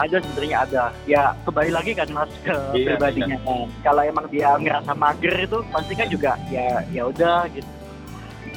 [0.00, 0.84] ada sebenarnya ada.
[1.04, 3.36] Ya kembali lagi kan mas ke Iya, pribadinya.
[3.44, 7.68] kan kalau emang dia ngerasa mager itu pasti kan juga ya ya udah gitu.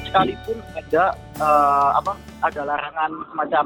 [0.08, 1.04] Sekalipun ada
[1.36, 2.12] eh, apa
[2.44, 3.64] ada larangan semacam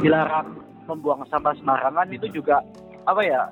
[0.00, 0.46] dilarang
[0.90, 2.58] membuang sampah sembarangan itu juga
[3.06, 3.42] apa ya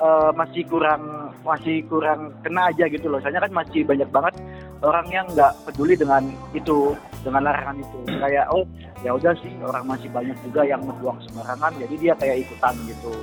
[0.00, 3.22] eh, masih kurang masih kurang kena aja gitu loh.
[3.22, 4.34] Soalnya kan masih banyak banget
[4.82, 7.98] orang yang nggak peduli dengan itu dengan larangan itu.
[8.18, 8.64] Kayak oh
[9.04, 13.14] ya udah sih orang masih banyak juga yang membuang sembarangan jadi dia kayak ikutan gitu.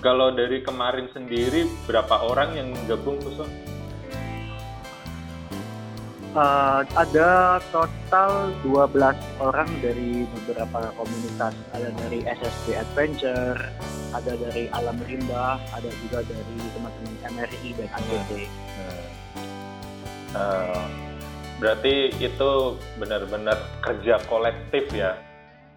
[0.00, 3.44] Kalau dari kemarin sendiri berapa orang yang gabung Puso?
[6.30, 11.58] Eh, ada total 12 orang dari beberapa komunitas.
[11.74, 13.58] Ada dari SSB Adventure
[14.10, 18.30] ada dari Alam Rimba ada juga dari teman-teman MRI dan ABT
[20.30, 20.84] Eh,
[21.58, 22.50] berarti itu
[22.94, 25.18] benar-benar kerja kolektif ya.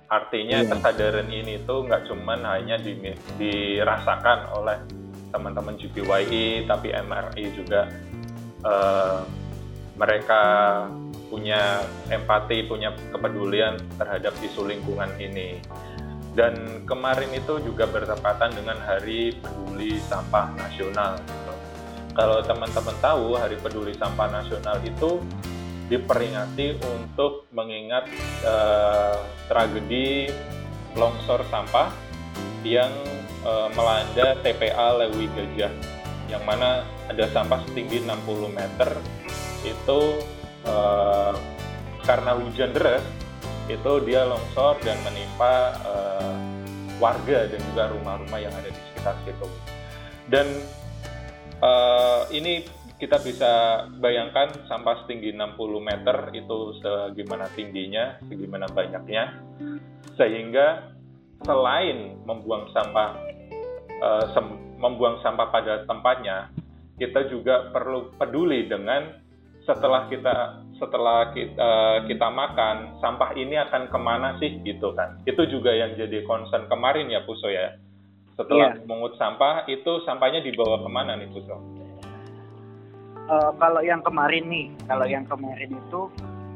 [0.05, 0.69] Artinya Iya.
[0.69, 3.01] kesadaran ini tuh nggak cuman hanya di-
[3.33, 4.77] dirasakan oleh
[5.29, 7.89] teman-teman GPYI, tapi MRI juga.
[8.61, 9.21] Eh,
[9.93, 10.41] mereka
[11.33, 11.81] punya
[12.13, 15.57] empati, punya kepedulian terhadap isu lingkungan ini.
[16.33, 21.17] Dan kemarin itu juga bertepatan dengan Hari Peduli Sampah Nasional.
[21.21, 21.53] gitu.
[22.13, 25.21] Kalau teman-teman tahu, Hari Peduli Sampah Nasional itu
[25.89, 28.09] diperingati untuk mengingat
[28.45, 30.29] eh, tragedi
[30.97, 31.89] longsor sampah
[32.65, 32.93] yang
[33.45, 35.73] eh, melanda TPA Lewi Gajah,
[36.29, 38.89] yang mana ada sampah setinggi 60 meter
[39.63, 40.01] itu
[40.67, 41.33] eh,
[42.03, 43.03] karena hujan deras
[43.71, 45.53] itu dia longsor dan menimpa
[45.87, 46.35] eh,
[46.99, 49.47] warga dan juga rumah-rumah yang ada di sekitar situ.
[50.27, 50.47] Dan
[51.63, 52.53] eh, ini
[52.99, 59.43] kita bisa bayangkan sampah setinggi 60 meter itu segimana tingginya, segimana banyaknya,
[60.15, 60.95] sehingga
[61.43, 63.35] selain membuang sampah
[64.83, 66.51] membuang sampah pada tempatnya,
[66.99, 69.22] kita juga perlu peduli dengan
[69.63, 70.35] setelah kita
[70.81, 75.15] setelah kita, kita makan sampah ini akan ke mana sih gitu kan.
[75.23, 77.79] Itu juga yang jadi concern kemarin ya Puso ya.
[78.35, 78.83] Setelah Iya.
[78.89, 81.55] mengut sampah itu sampahnya dibawa ke mana nih Puso?
[83.23, 86.01] Eh, kalau yang kemarin nih, kalau yang kemarin itu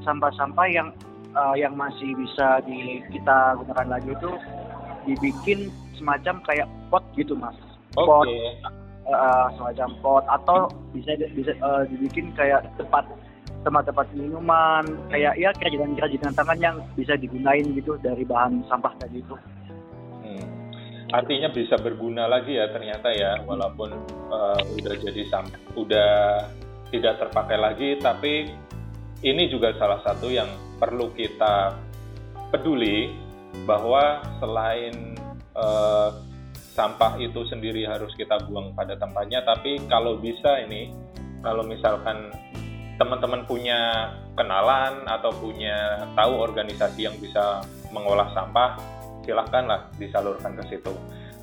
[0.03, 0.91] sampah-sampah yang
[1.31, 4.31] eh, yang masih bisa di kita gunakan lagi itu
[5.07, 7.55] dibikin semacam kayak pot gitu mas,
[7.95, 8.27] Oke, pot
[9.07, 13.07] eh, semacam pot atau bisa bisa eh, dibikin kayak tempat
[13.65, 19.35] tempat-tempat minuman kayak ya kerajinan-kerajinan tangan yang bisa digunain gitu dari bahan sampah tadi itu.
[20.23, 20.47] Hmm.
[21.11, 23.95] Artinya bisa berguna lagi ya ternyata ya, walaupun
[24.31, 26.43] uh, udah jadi sam, udah
[26.91, 28.51] tidak terpakai lagi, tapi
[29.23, 30.47] ini juga salah satu yang
[30.79, 31.75] perlu kita
[32.51, 33.11] peduli
[33.67, 35.15] bahwa selain
[35.55, 36.11] uh,
[36.77, 40.93] sampah itu sendiri harus kita buang pada tempatnya, tapi kalau bisa ini,
[41.41, 42.29] kalau misalkan
[43.01, 48.77] teman-teman punya kenalan atau punya tahu organisasi yang bisa mengolah sampah,
[49.25, 50.93] silahkanlah disalurkan ke situ.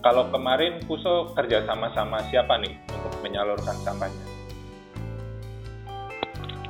[0.06, 4.24] Kalau kemarin Puso kerja sama-sama siapa nih untuk menyalurkan sampahnya?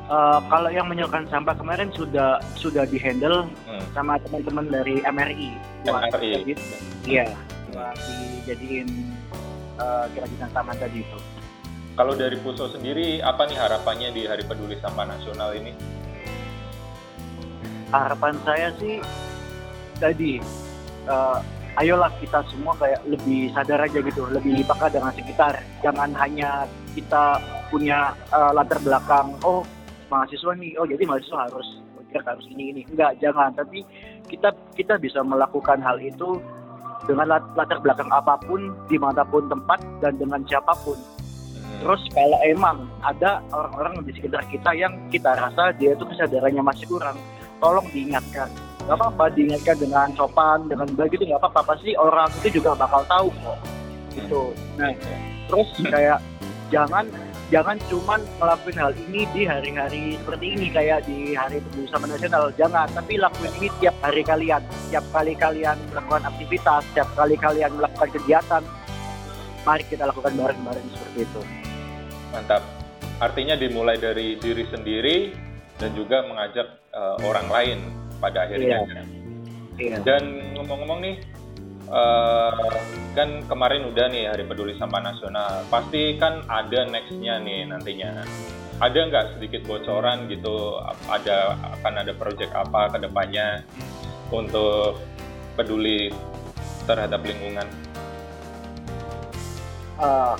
[0.05, 3.85] Eh, kalau yang menyalurkan sampah kemarin sudah sudah dihandle Hmm.
[3.97, 5.57] sama teman-teman dari MRI.
[5.89, 6.53] MRI.
[7.09, 7.25] Iya,
[7.73, 7.97] buat
[8.45, 8.89] dijadiin
[9.81, 11.19] eh, kerajinan tangan tadi itu.
[11.95, 15.73] Kalau dari Puso sendiri, apa nih harapannya di Hari Peduli Sampah Nasional ini?
[17.89, 19.01] Harapan saya sih
[19.97, 20.43] tadi,
[21.09, 21.39] eh,
[21.81, 25.57] ayolah kita semua kayak lebih sadar aja gitu, lebih peka dengan sekitar.
[25.81, 27.41] Jangan hanya kita
[27.73, 29.65] punya eh, latar belakang, oh
[30.13, 31.81] mahasiswa nih, oh jadi mahasiswa harus
[32.15, 32.83] harus ini ini.
[32.95, 33.51] Enggak, jangan.
[33.59, 33.83] Tapi
[34.31, 36.39] kita kita bisa melakukan hal itu
[37.05, 40.97] dengan lat- latar belakang apa pun, di mana pun tempat dan dengan siapa pun.
[40.97, 41.81] Hmm.
[41.85, 46.87] Terus kalau emang ada orang-orang di sekitar kita yang kita rasa dia itu kesadarannya masih
[46.89, 47.17] kurang,
[47.61, 48.49] tolong diingatkan.
[48.85, 51.73] Gak apa-apa diingatkan dengan sopan, dengan baik itu gak apa-apa.
[51.73, 53.59] Pasti orang itu juga bakal tahu kok.
[54.13, 54.43] Gitu.
[54.77, 54.93] Nah,
[55.49, 56.19] terus kayak
[56.69, 57.09] jangan
[57.53, 62.49] jangan cuman ngelakuin hal ini di hari-hari seperti ini kayak di hari sampah nasional.
[62.57, 64.63] Jangan tapi lakuin ini tiap hari kalian.
[64.93, 68.63] Tiap kali kalian melakukan aktivitas tiap kali kalian melakukan kegiatan
[69.65, 71.41] mari kita lakukan bareng-bareng seperti itu.
[72.31, 72.63] Mantap.
[73.19, 75.33] Artinya dimulai dari diri sendiri
[75.81, 77.79] dan juga mengajak eh, orang lain
[78.21, 78.85] pada akhirnya.
[79.81, 79.99] iya.
[80.05, 81.17] Dan ngomong-ngomong nih,
[81.89, 82.51] eh,
[83.15, 85.65] kan kemarin udah nih Hari Peduli Sampah Nasional.
[85.69, 88.25] Pasti kan ada next-nya nih nantinya.
[88.83, 90.83] Ada nggak sedikit bocoran gitu?
[91.07, 93.63] Ada akan ada project apa ke depannya
[94.35, 94.99] untuk
[95.55, 96.11] peduli
[96.85, 97.67] terhadap lingkungan?
[99.95, 100.35] Uh,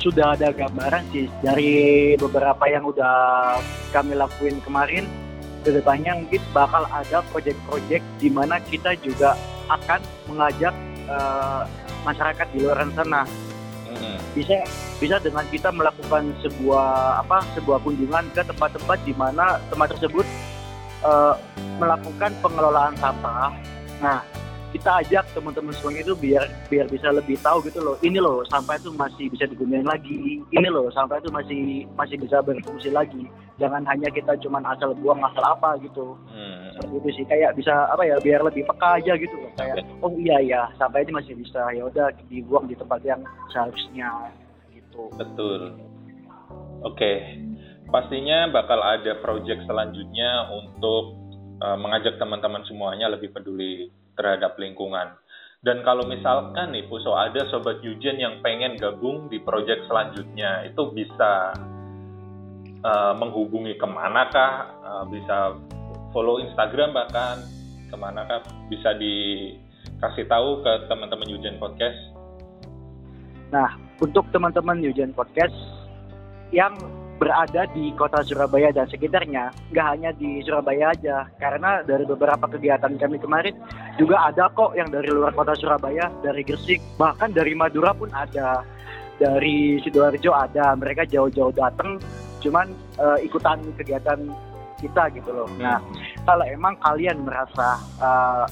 [0.00, 3.56] sudah ada gambaran sih dari beberapa yang udah
[3.92, 5.04] kami lakuin kemarin
[5.64, 9.32] ke depannya mungkin bakal ada proyek-proyek di mana kita juga
[9.68, 10.74] akan mengajak
[11.08, 11.64] uh,
[12.04, 13.24] masyarakat di luar sana
[13.88, 14.18] hmm.
[14.36, 14.60] bisa
[15.00, 20.26] bisa dengan kita melakukan sebuah apa sebuah kunjungan ke tempat-tempat di mana tempat tersebut
[21.02, 21.34] uh,
[21.80, 23.50] melakukan pengelolaan sampah
[24.02, 24.20] nah
[24.74, 27.94] kita ajak teman-teman semuanya itu biar biar bisa lebih tahu gitu loh.
[28.02, 30.42] Ini loh sampah itu masih bisa digunakan lagi.
[30.50, 33.30] Ini loh sampah itu masih masih bisa berfungsi lagi.
[33.62, 36.18] Jangan hanya kita cuma asal buang asal apa gitu.
[36.26, 36.74] Hmm.
[36.74, 39.50] seperti itu sih kayak bisa apa ya biar lebih peka aja gitu loh.
[39.54, 43.22] Kayak oh iya ya sampah ini masih bisa ya udah dibuang di tempat yang
[43.54, 44.10] seharusnya
[44.74, 45.06] gitu.
[45.14, 45.78] Betul.
[46.82, 46.98] Oke.
[46.98, 47.16] Okay.
[47.94, 51.14] pastinya bakal ada project selanjutnya untuk
[51.62, 55.14] uh, mengajak teman-teman semuanya lebih peduli terhadap lingkungan.
[55.64, 60.92] Dan kalau misalkan nih Puso ada sobat Yujen yang pengen gabung di proyek selanjutnya, itu
[60.92, 61.56] bisa
[62.84, 64.52] uh, menghubungi ke mana kah?
[64.84, 65.56] Uh, bisa
[66.12, 67.40] follow Instagram bahkan
[67.88, 68.44] ke mana kah?
[68.68, 71.96] Bisa dikasih tahu ke teman-teman Yujen Podcast.
[73.48, 75.56] Nah, untuk teman-teman Yujen Podcast
[76.52, 76.76] yang
[77.24, 83.00] berada di kota Surabaya dan sekitarnya, nggak hanya di Surabaya aja, karena dari beberapa kegiatan
[83.00, 83.56] kami kemarin
[83.96, 88.60] juga ada kok yang dari luar kota Surabaya, dari Gresik, bahkan dari Madura pun ada,
[89.16, 91.96] dari sidoarjo ada, mereka jauh-jauh datang,
[92.44, 92.68] cuman
[93.00, 94.20] uh, ikutan kegiatan
[94.84, 95.48] kita gitu loh.
[95.56, 95.80] Nah,
[96.28, 98.44] kalau emang kalian merasa uh,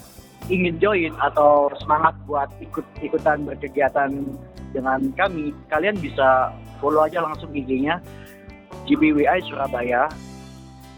[0.49, 4.17] ingin join atau semangat buat ikut ikutan berkegiatan
[4.73, 8.01] dengan kami, kalian bisa follow aja langsung IG-nya
[8.87, 10.11] GPWI Surabaya.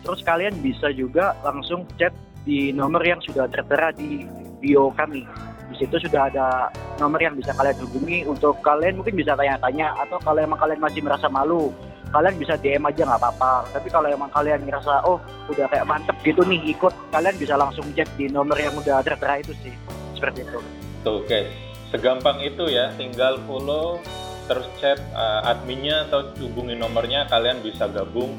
[0.04, 2.12] Terus kalian bisa juga langsung chat
[2.44, 4.28] di nomor yang sudah tertera di
[4.60, 5.24] bio kami.
[5.72, 6.68] Di situ sudah ada
[7.00, 11.00] nomor yang bisa kalian hubungi untuk kalian mungkin bisa tanya-tanya atau kalau emang kalian masih
[11.00, 11.72] merasa malu,
[12.12, 13.64] kalian bisa DM aja nggak apa-apa.
[13.72, 15.18] Tapi kalau emang kalian ngerasa oh
[15.48, 19.40] udah kayak mantep gitu nih ikut, kalian bisa langsung chat di nomor yang udah tertera
[19.40, 19.74] itu sih.
[20.14, 20.60] Seperti itu.
[21.00, 21.48] Tuh guys,
[21.88, 24.04] segampang itu ya, tinggal follow
[24.44, 28.36] terus chat uh, adminnya atau hubungi nomornya kalian bisa gabung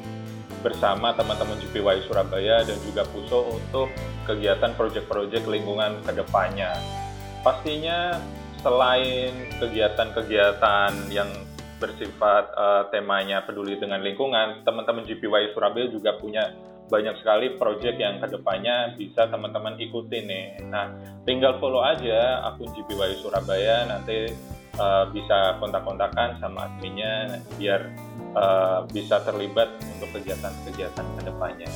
[0.65, 3.93] bersama teman-teman GPY Surabaya dan juga Puso untuk
[4.25, 6.73] kegiatan proyek-proyek lingkungan ke depannya.
[7.45, 8.17] Pastinya
[8.65, 9.29] selain
[9.61, 11.29] kegiatan-kegiatan yang
[11.77, 16.49] bersifat uh, temanya peduli dengan lingkungan, teman-teman GPY Surabaya juga punya
[16.85, 20.65] banyak sekali proyek yang ke depannya bisa teman-teman ikuti nih.
[20.69, 20.93] Nah,
[21.25, 24.33] tinggal follow aja akun GPY Surabaya, nanti
[24.79, 27.91] uh, bisa kontak-kontakan sama adminnya biar
[28.35, 31.71] uh, bisa terlibat untuk kegiatan-kegiatan ke depannya.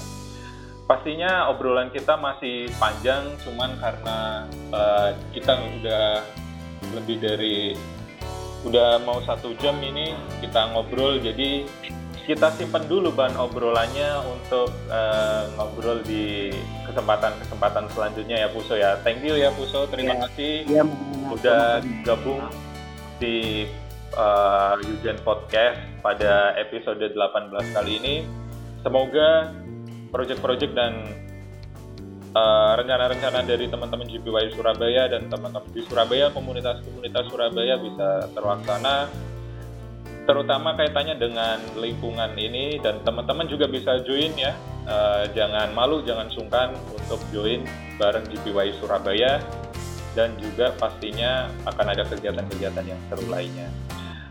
[0.89, 6.25] Pastinya obrolan kita masih panjang, cuman karena uh, kita udah
[6.97, 7.77] lebih dari
[8.65, 11.63] udah mau satu jam ini kita ngobrol, jadi
[12.29, 16.53] kita simpan dulu bahan obrolannya untuk uh, ngobrol di
[16.85, 19.01] kesempatan-kesempatan selanjutnya ya Puso ya.
[19.01, 20.53] Thank you ya Puso, terima ya, kasih.
[20.69, 20.83] Ya,
[21.29, 22.45] udah gabung
[23.19, 23.67] di
[24.15, 24.79] uh,
[25.21, 28.15] Podcast pada episode 18 kali ini.
[28.79, 29.51] Semoga
[30.10, 30.93] proyek-proyek dan
[32.34, 39.12] uh, rencana-rencana dari teman-teman GPY Surabaya dan teman-teman di Surabaya, komunitas-komunitas Surabaya bisa terlaksana
[40.29, 44.53] terutama kaitannya dengan lingkungan ini dan teman-teman juga bisa join ya.
[44.89, 47.62] Uh, jangan malu, jangan sungkan untuk join
[48.01, 49.38] bareng GPY Surabaya
[50.17, 53.69] dan juga pastinya akan ada kegiatan-kegiatan yang seru lainnya.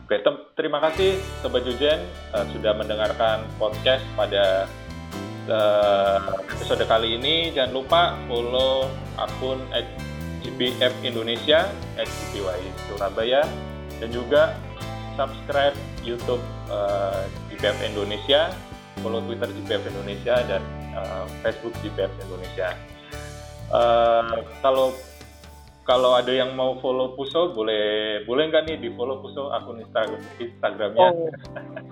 [0.09, 0.25] Oke,
[0.57, 2.01] terima kasih Sobat Jujen
[2.33, 4.65] uh, sudah mendengarkan podcast pada
[5.53, 7.53] uh, episode kali ini.
[7.53, 8.89] Jangan lupa follow
[9.21, 9.61] akun
[10.41, 11.69] GPF Indonesia,
[12.01, 13.45] GPY Surabaya,
[14.01, 14.57] dan juga
[15.19, 18.55] subscribe YouTube uh, eh, GPF Indonesia,
[19.03, 20.63] follow Twitter GPF Indonesia, dan
[20.95, 22.73] uh, Facebook GPF Indonesia.
[23.69, 24.97] Uh, kalau
[25.89, 30.21] kalau ada yang mau follow Puso boleh boleh nggak nih di follow Puso akun Instagram
[30.37, 31.01] Instagramnya?
[31.01, 31.33] Oh,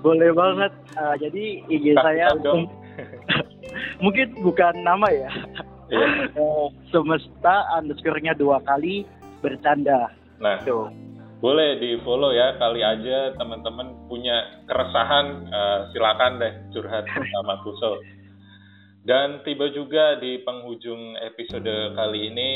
[0.04, 0.72] boleh banget.
[1.00, 2.68] Uh, jadi IG Kasih saya dong.
[4.04, 5.32] mungkin bukan nama ya.
[5.88, 6.28] Yeah.
[6.40, 9.08] uh, semesta underscore-nya dua kali
[9.40, 10.12] bercanda.
[10.44, 10.92] Nah, Tuh.
[11.40, 12.52] boleh di follow ya.
[12.60, 17.96] Kali aja teman-teman punya keresahan, uh, silakan deh curhat sama Puso.
[19.08, 22.50] Dan tiba juga di penghujung episode kali ini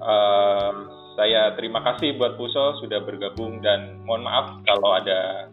[0.00, 0.72] Uh,
[1.20, 5.52] saya terima kasih buat Puso sudah bergabung dan mohon maaf kalau ada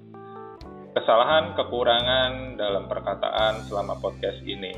[0.95, 4.71] kesalahan, kekurangan dalam perkataan selama podcast ini.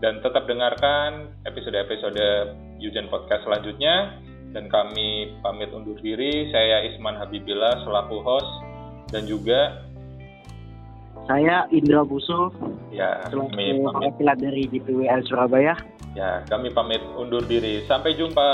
[0.00, 4.16] Dan tetap dengarkan episode-episode Yujen Podcast selanjutnya
[4.56, 6.48] dan kami pamit undur diri.
[6.54, 8.50] Saya Isman Habibillah selaku host
[9.12, 9.84] dan juga
[11.28, 12.48] saya Indra Buso
[12.88, 15.76] ya kami pamit dari GPWL Surabaya.
[16.16, 17.84] ya kami pamit undur diri.
[17.84, 18.48] Sampai jumpa.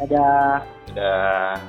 [0.00, 1.60] Ada Dadah.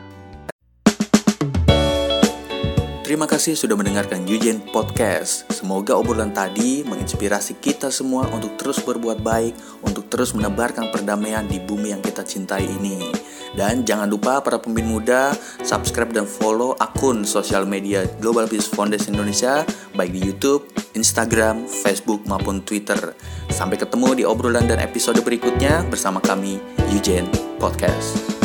[3.04, 5.44] Terima kasih sudah mendengarkan Yujen Podcast.
[5.52, 11.60] Semoga obrolan tadi menginspirasi kita semua untuk terus berbuat baik, untuk terus menebarkan perdamaian di
[11.60, 13.04] bumi yang kita cintai ini.
[13.52, 19.16] Dan jangan lupa para pemimpin muda, subscribe dan follow akun sosial media Global Peace Foundation
[19.16, 23.16] Indonesia, baik di YouTube, Instagram, Facebook, maupun Twitter.
[23.52, 26.60] Sampai ketemu di obrolan dan episode berikutnya bersama kami,
[26.92, 27.28] Yujen
[27.60, 28.41] Podcast.